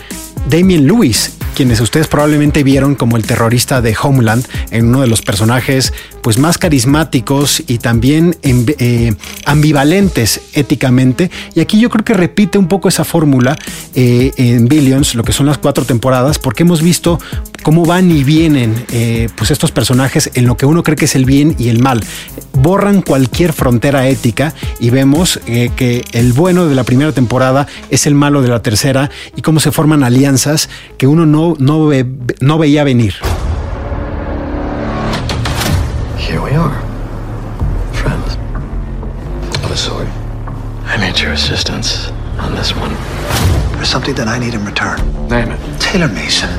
[0.49, 5.22] Damien Lewis, quienes ustedes probablemente vieron como el terrorista de Homeland en uno de los
[5.22, 9.14] personajes pues más carismáticos y también eh,
[9.46, 11.32] ambivalentes éticamente.
[11.56, 13.58] Y aquí yo creo que repite un poco esa fórmula
[13.96, 17.20] eh, en Billions, lo que son las cuatro temporadas, porque hemos visto
[17.62, 21.15] cómo van y vienen eh, pues estos personajes en lo que uno cree que es
[21.15, 22.04] el bien y el mal.
[22.54, 28.06] Borran cualquier frontera ética y vemos eh, que el bueno de la primera temporada es
[28.08, 32.06] el malo de la tercera y cómo se forman alianzas que uno no, no, ve-
[32.39, 33.15] no veía venir.
[36.17, 36.74] Here we are.
[37.93, 38.38] Friends.
[39.63, 40.08] Of a sort.
[41.30, 42.93] resistance on this one.
[43.76, 45.00] There's something that I need in return.
[45.28, 45.60] Name it.
[45.80, 46.50] Taylor Mason.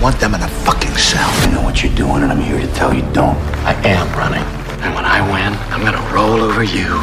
[0.00, 1.28] I want them in a fucking cell.
[1.28, 3.36] I know what you're doing, and I'm here to tell you don't.
[3.66, 4.42] I am running.
[4.80, 6.94] And when I win, I'm gonna roll over you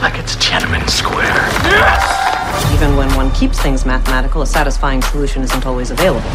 [0.00, 1.36] like it's Tiananmen Square.
[2.72, 6.30] Even when one keeps things mathematical, a satisfying solution isn't always available.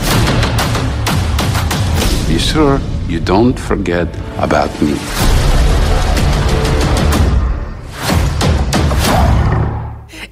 [2.27, 4.07] Be sure you don't forget
[4.38, 5.31] about me.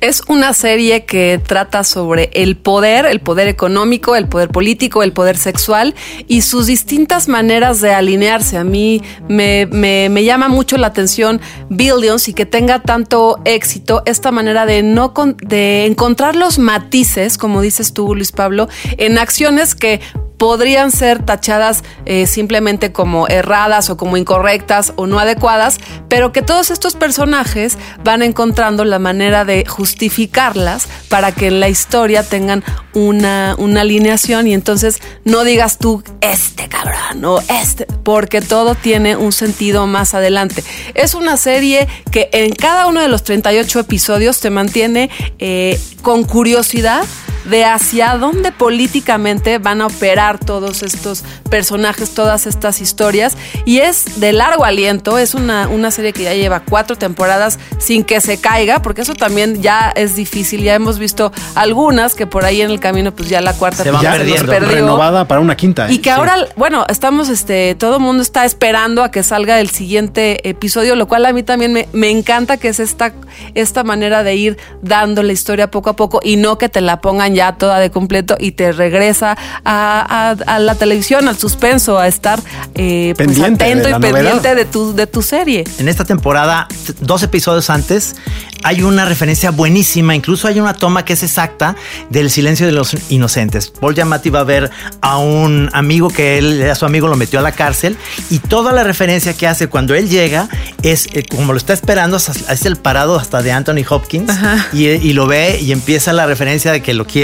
[0.01, 5.11] Es una serie que trata sobre el poder, el poder económico, el poder político, el
[5.11, 5.93] poder sexual
[6.27, 8.57] y sus distintas maneras de alinearse.
[8.57, 14.31] A mí me, me- llama mucho la atención Billions y que tenga tanto éxito esta
[14.31, 19.99] manera de no de encontrar los matices, como dices tú, Luis Pablo, en acciones que
[20.39, 26.41] podrían ser tachadas eh, simplemente como erradas o como incorrectas o no adecuadas, pero que
[26.41, 32.63] todos estos personajes van encontrando la manera de justificarlas para que en la historia tengan
[32.93, 39.17] una, una alineación y entonces no digas tú este cabrón o este, porque todo tiene
[39.17, 40.63] un sentido más adelante.
[40.95, 46.23] Es una serie que en cada uno de los 38 episodios te mantiene eh, con
[46.23, 47.03] curiosidad
[47.45, 53.37] de hacia dónde políticamente van a operar todos estos personajes, todas estas historias.
[53.65, 58.03] Y es de largo aliento, es una, una serie que ya lleva cuatro temporadas sin
[58.03, 60.61] que se caiga, porque eso también ya es difícil.
[60.63, 63.91] Ya hemos visto algunas que por ahí en el camino, pues ya la cuarta Se
[63.91, 64.51] van ya perdiendo.
[64.51, 64.69] perdió.
[64.69, 65.89] Renovada para una quinta.
[65.89, 65.93] ¿eh?
[65.93, 69.69] Y que ahora, bueno, estamos, este, todo el mundo está esperando a que salga el
[69.69, 73.13] siguiente episodio, lo cual a mí también me, me encanta que es esta,
[73.55, 77.01] esta manera de ir dando la historia poco a poco y no que te la
[77.01, 81.97] pongan ya toda de completo y te regresa a, a- a la televisión, al suspenso,
[81.99, 82.39] a estar
[82.75, 84.13] eh, pues, Pendiente de atento y novedad.
[84.13, 85.63] pendiente de tu, de tu serie.
[85.77, 86.67] En esta temporada,
[87.01, 88.15] dos episodios antes,
[88.63, 91.75] hay una referencia buenísima, incluso hay una toma que es exacta
[92.09, 93.69] del silencio de los inocentes.
[93.69, 94.69] Paul Giamatti va a ver
[95.01, 97.95] a un amigo que él, a su amigo lo metió a la cárcel
[98.29, 100.49] y toda la referencia que hace cuando él llega
[100.81, 104.31] es eh, como lo está esperando, es es el parado hasta de Anthony Hopkins
[104.73, 107.18] y, y lo ve y empieza la referencia de que lo quiere,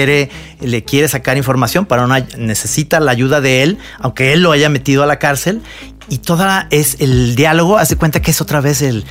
[0.61, 4.69] le quiere sacar información para una, necesita la ayuda de él, aunque él lo haya
[4.69, 5.61] metido a la cárcel.
[6.09, 9.05] Y toda es el diálogo, hace cuenta que es otra vez el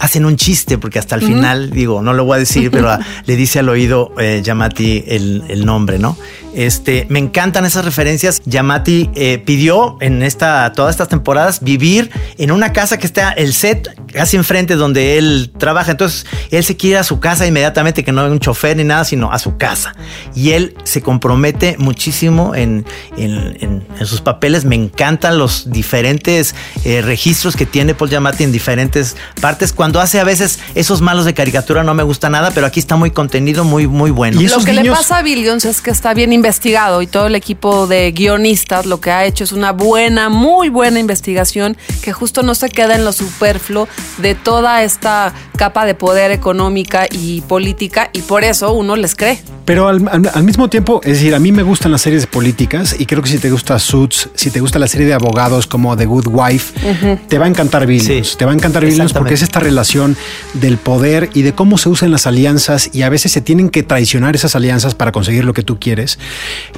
[0.00, 3.00] hacen un chiste porque hasta el final digo no lo voy a decir pero ah,
[3.26, 6.16] le dice al oído eh, Yamati el, el nombre no
[6.54, 8.40] este me encantan esas referencias.
[8.46, 13.52] Yamati eh, pidió en esta todas estas temporadas vivir en una casa que está el
[13.52, 15.92] set casi enfrente donde él trabaja.
[15.92, 18.82] Entonces él se quiere ir a su casa inmediatamente que no hay un chofer ni
[18.82, 19.94] nada sino a su casa.
[20.34, 22.84] Y él se compromete muchísimo en,
[23.16, 24.64] en, en- en sus papeles.
[24.64, 29.72] Me encantan los diferentes eh, registros que tiene Paul Giamatti en diferentes partes.
[29.72, 32.96] Cuando hace a veces esos malos de caricatura no me gusta nada pero aquí está
[32.96, 34.40] muy contenido muy muy bueno.
[34.40, 37.86] Lo que le pasa a Billions es que está bien investigado y todo el equipo
[37.86, 42.54] de guionistas lo que ha hecho es una buena, muy buena investigación que justo no
[42.54, 48.22] se queda en lo superfluo de toda esta capa de poder económica y política y
[48.22, 49.38] por eso uno les cree.
[49.66, 52.96] Pero al, al- al mismo tiempo, es decir, a mí me gustan las series políticas
[52.98, 55.94] y creo que si te gusta Suits, si te gusta la serie de abogados como
[55.94, 58.38] The Good Wife, te va a encantar Billions.
[58.38, 60.16] te va a encantar Billions porque es esta relación
[60.54, 63.82] del poder y de cómo se usan las alianzas y a veces se tienen que
[63.82, 66.18] traicionar esas alianzas para conseguir lo que tú quieres.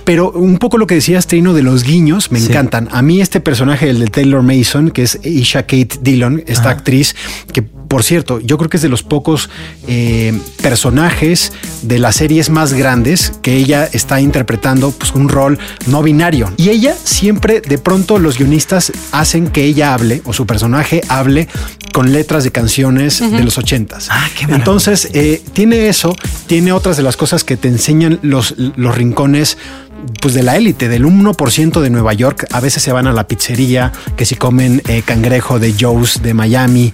[0.05, 2.89] Pero un poco lo que decías, Trino, de los guiños, me encantan.
[2.91, 6.79] A mí este personaje, el de Taylor Mason, que es Isha Kate Dillon, esta Ajá.
[6.79, 7.15] actriz,
[7.53, 9.51] que por cierto, yo creo que es de los pocos
[9.89, 16.01] eh, personajes de las series más grandes que ella está interpretando pues, un rol no
[16.01, 16.53] binario.
[16.57, 21.49] Y ella siempre, de pronto, los guionistas hacen que ella hable o su personaje hable
[21.93, 24.09] con letras de canciones de los ochentas.
[24.49, 26.15] Entonces, eh, tiene eso,
[26.47, 29.59] tiene otras de las cosas que te enseñan los, los rincones
[30.21, 32.47] pues de la élite, del 1% de Nueva York.
[32.53, 36.35] A veces se van a la pizzería, que si comen eh, cangrejo de Joe's de
[36.35, 36.93] Miami,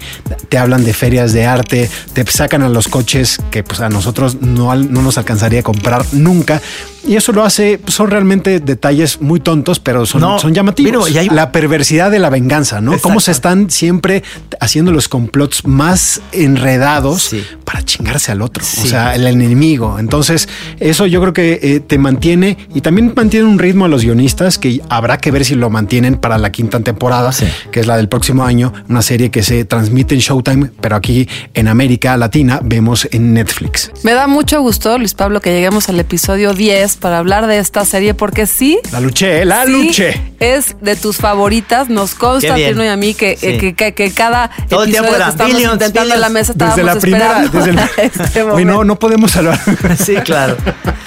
[0.48, 4.38] te hablan de ferias de arte, te sacan a los coches que pues a nosotros
[4.40, 6.60] no, no nos alcanzaría a comprar nunca.
[7.06, 11.08] Y eso lo hace, son realmente detalles muy tontos, pero son, No, son llamativos.
[11.16, 12.98] hay- La perversidad de la venganza, ¿no?
[12.98, 14.24] Cómo se están siempre
[14.60, 17.30] haciendo los complots más enredados
[17.64, 19.98] para chingarse al otro, o sea, el enemigo.
[20.00, 20.48] Entonces,
[20.80, 24.02] eso yo creo que eh, te mantiene y también también mantienen un ritmo a los
[24.04, 27.30] guionistas que habrá que ver si lo mantienen para la quinta temporada,
[27.70, 31.28] que es la del próximo año, una serie que se transmite en Showtime, pero aquí
[31.52, 33.90] en América Latina vemos en Netflix.
[34.02, 37.84] Me da mucho gusto, Luis Pablo, que lleguemos al episodio 10 para hablar de esta
[37.84, 38.78] serie, porque sí.
[38.92, 40.22] La luché, la sí luché.
[40.40, 41.90] Es de tus favoritas.
[41.90, 42.54] Nos consta.
[42.54, 43.46] Tino y a mí, que, Sí.
[43.46, 46.20] eh, que, que- que cada Todo el episodio tiempo que era estamos billions, intentando en
[46.20, 46.32] la billions.
[46.32, 49.60] mesa estábamos Desde la primera, esperando desde el- este Hoy no, no podemos hablar.
[50.02, 50.56] Sí, claro.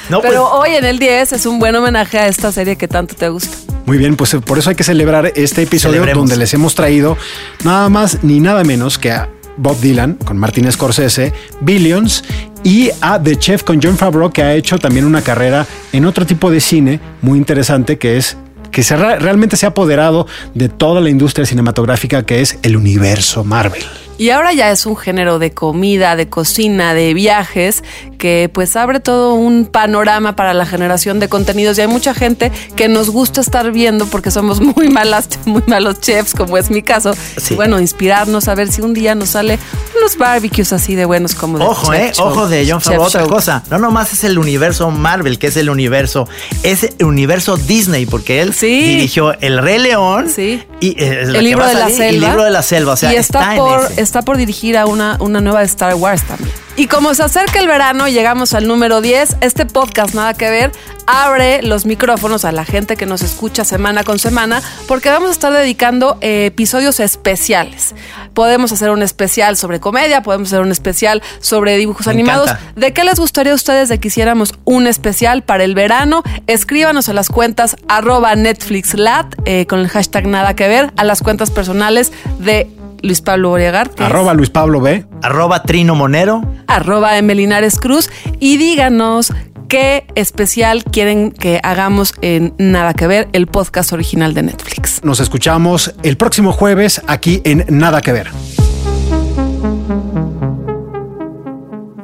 [0.09, 2.87] No, pues, Pero hoy en el 10 es un buen homenaje a esta serie que
[2.87, 3.57] tanto te gusta.
[3.85, 6.21] Muy bien, pues eh, por eso hay que celebrar este episodio Celebremos.
[6.21, 7.17] donde les hemos traído
[7.63, 12.23] nada más ni nada menos que a Bob Dylan con Martin Scorsese, Billions
[12.63, 16.25] y a The Chef con John Favreau que ha hecho también una carrera en otro
[16.25, 18.37] tipo de cine muy interesante que es
[18.71, 23.43] que se realmente se ha apoderado de toda la industria cinematográfica que es el universo
[23.43, 23.83] Marvel.
[24.19, 27.83] Y ahora ya es un género de comida, de cocina, de viajes,
[28.19, 31.77] que pues abre todo un panorama para la generación de contenidos.
[31.77, 35.99] Y hay mucha gente que nos gusta estar viendo porque somos muy malas, muy malos
[36.01, 37.13] chefs, como es mi caso.
[37.41, 37.55] Sí.
[37.55, 39.57] Bueno, inspirarnos a ver si un día nos sale
[39.97, 42.27] unos barbecues así de buenos como de Ojo, Chef eh, Show.
[42.27, 43.29] ojo de John Favreau, otra Show.
[43.29, 43.63] cosa.
[43.71, 46.27] No nomás es el universo Marvel, que es el universo,
[46.63, 48.67] es el universo Disney, porque él Sí.
[48.83, 50.61] dirigió El Rey León Sí.
[50.81, 52.05] y eh, El libro de la selva.
[52.07, 54.85] El libro de la selva, o sea, y está, en por, está por dirigir a
[54.85, 56.51] una, una nueva de Star Wars también.
[56.75, 60.49] Y como se acerca el verano y llegamos al número 10, este podcast Nada que
[60.49, 60.71] ver
[61.05, 65.31] abre los micrófonos a la gente que nos escucha semana con semana porque vamos a
[65.31, 67.93] estar dedicando eh, episodios especiales.
[68.33, 72.49] Podemos hacer un especial sobre comedia, podemos hacer un especial sobre dibujos Me animados.
[72.49, 72.71] encanta.
[72.75, 76.23] ¿De qué les gustaría a ustedes de que hiciéramos un especial para el verano?
[76.47, 81.21] Escríbanos a las cuentas arroba NetflixLat eh, con el hashtag nada que ver, a las
[81.21, 82.69] cuentas personales de
[83.01, 85.05] Luis Pablo es Arroba Luis Pablo B.
[85.21, 86.41] Arroba Trino Monero.
[86.67, 88.09] arroba Emelinares Cruz
[88.39, 89.33] y díganos
[89.67, 95.03] qué especial quieren que hagamos en Nada que ver, el podcast original de Netflix.
[95.03, 98.29] Nos escuchamos el próximo jueves aquí en Nada que ver.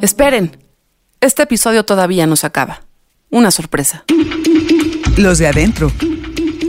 [0.02, 0.58] Esperen,
[1.20, 2.82] este episodio todavía no se acaba.
[3.32, 4.06] Una sorpresa.
[5.18, 5.92] Los de adentro.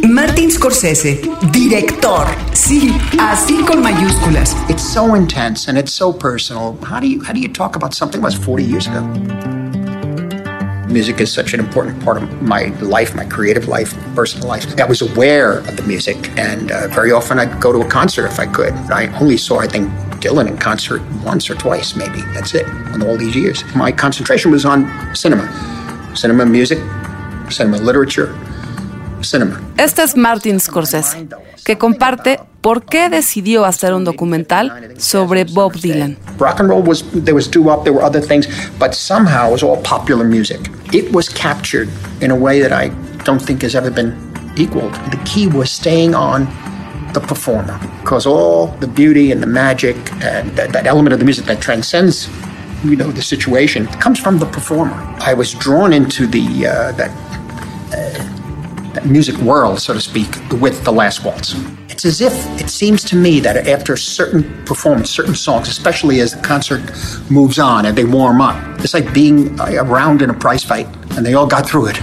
[0.02, 1.20] Martin Scorsese,
[1.52, 2.26] director.
[2.52, 4.54] Sí, así con mayúsculas.
[4.68, 6.76] It's so intense and it's so personal.
[6.82, 9.02] How do you how do you talk about something that was 40 years ago?
[10.88, 14.66] Music is such an important part of my life, my creative life, personal life.
[14.78, 18.26] I was aware of the music, and uh, very often I'd go to a concert
[18.26, 18.72] if I could.
[18.90, 22.22] I only saw, I think, Dylan in concert once or twice, maybe.
[22.34, 23.64] That's it, in all these years.
[23.74, 25.44] My concentration was on cinema,
[26.14, 26.78] cinema music,
[27.50, 28.32] cinema literature,
[29.22, 29.60] cinema.
[29.76, 31.26] Este es Martin Scorsese,
[31.64, 36.16] que comparte por qué decidió hacer un documental sobre Bob Dylan.
[36.38, 38.48] Rock and roll was there was doo wop, there were other things,
[38.78, 40.70] but somehow it was all popular music.
[40.92, 41.88] It was captured
[42.20, 42.90] in a way that I
[43.24, 44.14] don't think has ever been
[44.56, 44.94] equaled.
[45.10, 46.46] The key was staying on
[47.12, 51.24] the performer, because all the beauty and the magic and that, that element of the
[51.24, 52.28] music that transcends,
[52.84, 54.94] you know, the situation comes from the performer.
[55.20, 57.25] I was drawn into the uh, that that
[59.04, 60.28] music world, so to speak,
[60.60, 61.54] with the last waltz.
[61.88, 66.34] It's as if it seems to me that after certain performance, certain songs, especially as
[66.34, 66.82] the concert
[67.30, 71.24] moves on and they warm up, it's like being around in a prize fight, and
[71.24, 72.00] they all got through it.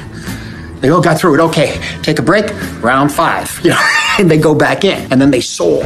[0.82, 1.39] They all got through it.
[1.41, 2.51] Okay, take a break.
[2.82, 3.82] Round five, you know,
[4.19, 5.86] and they go back in, and then they soar,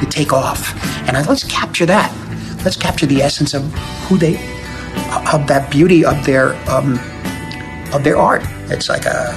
[0.00, 0.74] they take off,
[1.08, 2.14] and I, let's capture that.
[2.64, 3.62] Let's capture the essence of
[4.08, 4.34] who they,
[5.32, 6.98] of that beauty of their, um,
[7.94, 8.42] of their art.
[8.70, 9.34] It's like a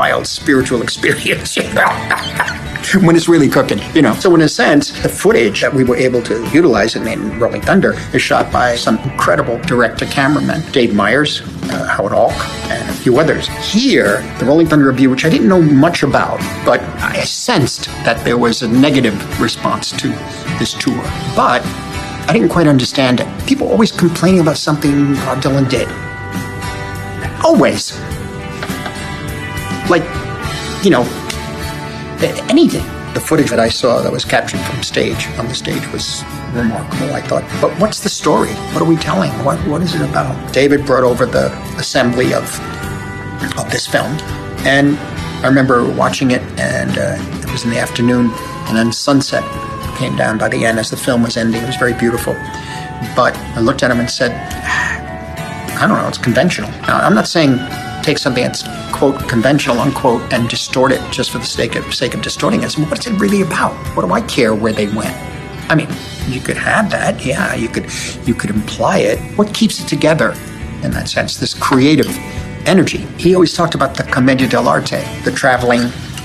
[0.00, 1.56] wild spiritual experience,
[3.04, 4.14] when it's really cooking, you know.
[4.14, 7.60] So in a sense, the footage that we were able to utilize in, in Rolling
[7.60, 12.32] Thunder is shot by some incredible director cameramen, Dave Myers, uh, Howard Hawk,
[12.70, 13.46] and a few others.
[13.70, 18.24] Here, the Rolling Thunder review, which I didn't know much about, but I sensed that
[18.24, 20.08] there was a negative response to
[20.58, 21.02] this tour.
[21.36, 21.60] But
[22.26, 23.28] I didn't quite understand it.
[23.46, 25.88] People always complaining about something Bob Dylan did.
[27.44, 28.00] Always
[29.90, 30.04] like,
[30.84, 31.02] you know,
[32.48, 32.84] anything.
[33.14, 36.22] The footage that I saw that was captured from stage on the stage was
[36.52, 37.12] remarkable.
[37.12, 38.50] I thought, but what's the story?
[38.72, 39.30] What are we telling?
[39.44, 40.52] What what is it about?
[40.52, 42.44] David brought over the assembly of
[43.58, 44.12] of this film,
[44.64, 44.96] and
[45.42, 48.30] I remember watching it, and uh, it was in the afternoon,
[48.68, 49.42] and then sunset
[49.98, 51.62] came down by the end as the film was ending.
[51.62, 52.34] It was very beautiful,
[53.16, 54.30] but I looked at him and said,
[55.80, 56.70] I don't know, it's conventional.
[56.82, 57.58] Now, I'm not saying
[58.02, 58.62] take something that's
[58.92, 62.72] quote conventional unquote and distort it just for the sake of sake of distorting it.
[62.74, 63.72] What's it really about?
[63.96, 65.16] What do I care where they went?
[65.70, 65.88] I mean,
[66.28, 67.54] you could have that, yeah.
[67.54, 67.86] You could
[68.26, 69.18] you could imply it.
[69.36, 70.32] What keeps it together
[70.82, 71.36] in that sense?
[71.36, 72.08] This creative
[72.66, 72.98] energy.
[73.18, 75.80] He always talked about the commedia dell'arte, the traveling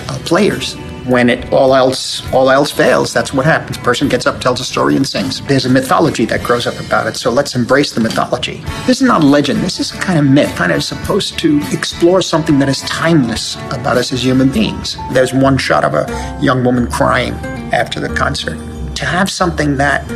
[0.09, 0.75] uh, players.
[1.07, 3.77] When it all else all else fails, that's what happens.
[3.77, 5.41] Person gets up, tells a story, and sings.
[5.45, 8.63] There's a mythology that grows up about it, so let's embrace the mythology.
[8.87, 9.61] This is not a legend.
[9.61, 13.55] This is a kind of myth, kind of supposed to explore something that is timeless
[13.71, 14.97] about us as human beings.
[15.11, 17.33] There's one shot of a young woman crying
[17.71, 18.57] after the concert.
[18.95, 20.07] To have something that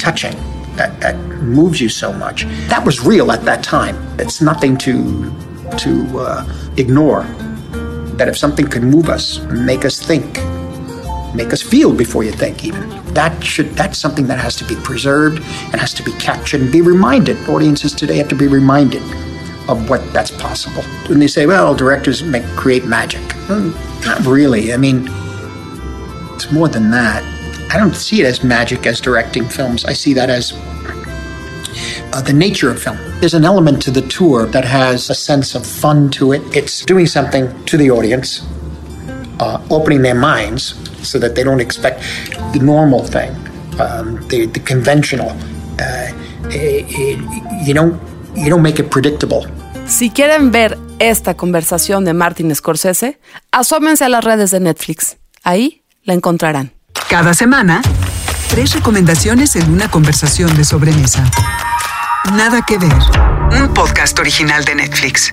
[0.00, 0.34] touching,
[0.76, 3.96] that, that moves you so much, that was real at that time.
[4.18, 5.32] It's nothing to
[5.78, 7.24] to uh, ignore
[8.16, 10.36] that if something could move us, make us think,
[11.34, 14.74] make us feel before you think even, that should that's something that has to be
[14.76, 17.36] preserved and has to be captured and be reminded.
[17.48, 19.02] Audiences today have to be reminded
[19.68, 20.82] of what that's possible.
[21.08, 23.22] When they say, well, directors make create magic.
[23.48, 23.72] Well,
[24.04, 24.72] not really.
[24.72, 25.06] I mean,
[26.34, 27.22] it's more than that.
[27.72, 29.84] I don't see it as magic as directing films.
[29.84, 30.52] I see that as
[32.12, 32.96] uh, the nature of film.
[33.20, 36.42] There's an element to the tour that has a sense of fun to it.
[36.54, 38.42] It's doing something to the audience,
[39.40, 42.02] uh, opening their minds so that they don't expect
[42.52, 43.30] the normal thing,
[43.80, 45.30] um, the, the conventional.
[45.80, 46.12] Uh,
[46.50, 47.16] eh, eh,
[47.64, 48.00] you don't
[48.34, 49.46] you don't make it predictable.
[49.86, 53.18] Si quieren ver esta conversación de Martin Scorsese,
[53.50, 55.16] asómense a las redes de Netflix.
[55.42, 56.72] Ahí la encontrarán.
[57.08, 57.82] Cada semana,
[58.48, 61.24] tres recomendaciones en una conversación de sobremesa.
[62.30, 62.92] Nada que ver.
[63.50, 65.32] Un podcast original de Netflix.